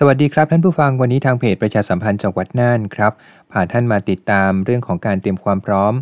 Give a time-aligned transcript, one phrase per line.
[0.00, 3.12] สวัสดีครับท่านผู้ฟังวันนี้ทางเพจประชาสัมพันธ์จังหวัดน่านครับ
[3.52, 5.92] พาท่านมาติดตามเรื่องของการเตรียมความพร้อม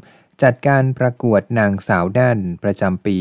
[0.42, 3.18] จัดการประกวดนางสาวด้านประจำปี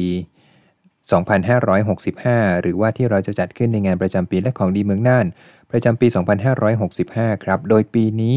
[1.66, 5.26] 2565 หรือว่าที่เราจะจัดขึ้นในงานประจำปีและของดีเมืองน่าน
[5.72, 6.08] ประจำปี
[6.76, 8.36] 2565 ครับ โดยปีนี้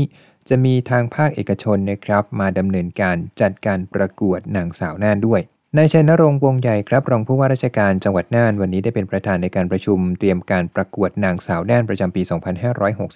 [0.48, 5.40] จะมีทางภาคเอกชนนะครับ มาดำเนินการจัดการประกวดนางสาวน่านด้วย
[5.78, 12.22] นายชัยนรงค์วงใหญ่ครับรองผู้ว่าราชการจังหวัดน่านวันนี้ได้เป็นประธานในการประชุมเตรียมการประกวดนางสาวน่านประจำปี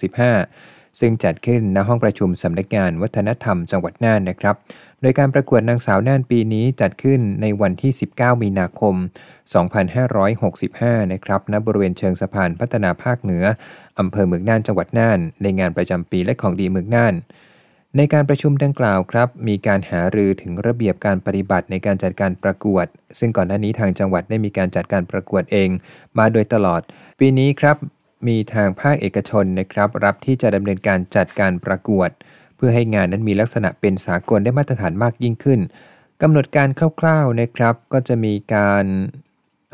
[0.03, 4.55] 2565 ซึ่งจัดขึ้นณห้องประชุมสำนักงานวัฒนธรรมจังหวัดน่านนะครับ
[5.01, 8.95] โดยการประกวดนางสาวน่านปีนี้จัดขึ้นในวันที่ 19 มีนาคม
[10.23, 13.43] 2565 นะครับณบริเวณเชิงสะพานพัฒนาภาคเหนือ
[13.99, 17.13] อำเภอเมืองน่านจังหวัดน่าน ในงานประจำปีและของดีเมืองน่าน
[17.97, 22.85] ในการประชุมดังกล่าวครับ มีการหารือถึงระเบียบการปฏิบัติในการจัดการประกวด
[23.19, 25.69] ซึ่งก่อนหน้านี้ทางจังหวัดได้มีการจัดการประกวดเอง
[26.17, 26.81] มาโดยตลอด
[27.19, 27.77] ปีนี้ครับ
[28.27, 32.09] มีทางภาคเอกชนนะครับ รับที่จะดำเนินการจัดการประกวด
[32.55, 35.59] เพื่อให้งานนั้นมีลักษณะเป็นสากลได้มาตรฐานมากยิ่งขึ้น
[36.21, 36.67] กำหนดการ
[36.99, 38.85] คร่าวๆนะครับ ก็จะมีการ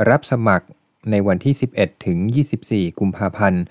[0.09, 0.67] รับสมัคร
[1.11, 2.17] ในวันที่ 11 ถึง
[2.59, 3.63] 24 กุมภาพันธ์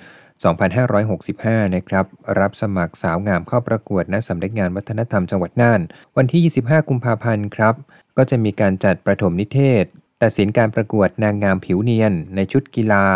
[0.44, 2.04] 2565 นะครับ
[2.40, 5.80] รับสมัครสาวงามเข้าประกวดณสำนักงานวัฒนธรรมจังหวัดน่าน
[6.16, 7.74] วันที่ 25 กุมภาพันธ์ครับ
[8.16, 9.84] ก็จะมีการจัดประถมนิเทศ
[10.22, 13.06] ตัดสินการประกวดนางงามผิวเนียน ในชุดกีฬา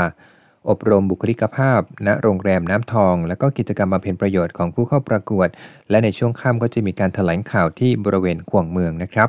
[0.68, 5.48] อบรมบุคลิกภาพ ณ โรงแรมน้ำทอง และก็กิจกรรมบำเพ็ญประโยชน์ของผู้เข้าประกวด
[5.90, 9.28] และในช่วงค่ำก็จะมีการถแถลงข่าวที่บริเวณขวงเมืองนะครับ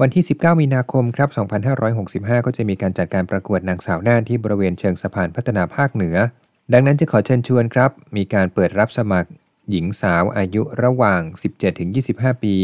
[0.00, 1.28] วันที่ 19 มีนาคมครับ
[1.88, 6.16] 2565 ก็จะมีการจัดการประกวดนางสาวน่านที่บริเวณเชิงสะพานพัฒนาภาคเหนือ
[6.72, 9.30] ดังนั้นจะขอเชิญชวนครับ มีการเปิดรับสมัคร
[9.70, 11.20] หญิงสาวอายุระหว่าง
[11.82, 12.54] 17-25 ปี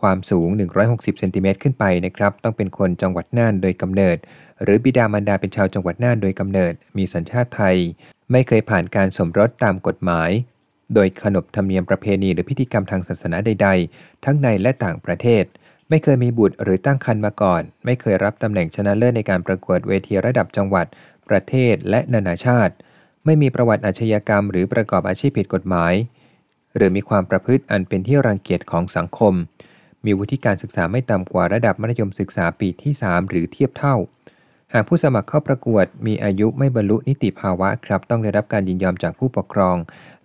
[0.00, 0.48] ความสูง
[0.84, 4.16] 160 เซนติเมตรขึ้นไปนะครับ ต้องเป็นคนจังหวัดน่านโดยกำเนิด
[4.62, 7.76] หรือบิดามารดาเป็นชาวจังหวัดน่านโดยกำเนิด มีสัญชาติไทย
[8.32, 10.30] ไม่เคยผ่านการสมรสตามกฎหมาย
[10.94, 15.44] โดยขนบธรรมเนียมประเพณีหรือพิธีกรรมทางศาสนาใด ๆ ทั้งในและต่างประเทศ
[15.88, 20.86] ไม่เคยมีบุตรหรือตั้งครรภ์มาก่อน ไม่เคยรับตำแหน่งชนะเลิศในการประกวดเวทีระดับจังหวัด
[21.28, 22.74] ประเทศและนานาชาติ
[23.24, 25.94] ไม่มีประวัติอาชญากรรมหรือประกอบอาชีพผิดกฎหมาย
[26.76, 29.34] หรือมีความประพฤติอันเป็นที่รังเกียจของสังคม
[30.04, 33.96] มีวุฒิการศึกษาไม่ต่ำกว่าระดับมัธยมศึกษาปีที่ 3 หรือเทียบเท่า
[34.72, 39.76] หากผู้สมัครเข้าประกวด มีอายุไม่บรรลุนิติภาวะครับ ต้องได้รับการยินยอมจากผู้ปกครอง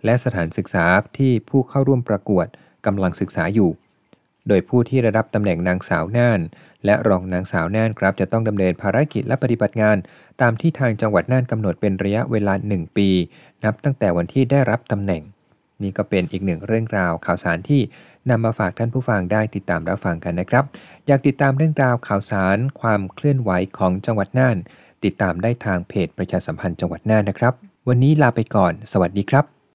[0.04, 0.84] และสถานศึกษา
[1.18, 2.46] ที่ผู้เข้าร่วมประกวด
[2.86, 3.70] กำลังศึกษาอยู่
[4.48, 6.40] โดยผู้ที่ได้รับตำแหน่งนางสาวน่าน
[6.84, 9.96] และรองนางสาวน่านครับจะต้องดำเนินภารกิจและปฏิบัติงาน
[10.40, 13.08] ตามที่ทางจังหวัดน่านกำหนดเป็นระยะเวลา 1 ปี
[13.64, 15.22] นับตั้งแต่วันที่ได้รับตำแหน่ง
[15.82, 17.80] นี่ก็เป็นอีกหนึ่งเรื่องราวข่าวสารที่
[18.30, 20.64] นำมาฝากท่านผู้ฟังได้ติดตามรับฟังกันนะครับ
[21.06, 24.56] อยากติดตามเรื่องราวข่าวสาร ความเคลื่อนไหวของจังหวัดน่าน
[25.04, 27.54] ติดตามได้ทางเพจประชาสัมพันธ์จังหวัดน่านนะครับ
[27.88, 29.55] วันนี้ลาไปก่อน สวัสดีครับ